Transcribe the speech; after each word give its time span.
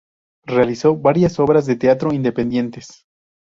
Realizó 0.47 0.95
varias 0.97 1.39
obras 1.39 1.67
de 1.67 1.75
teatro 1.75 2.11
independientes. 2.11 3.05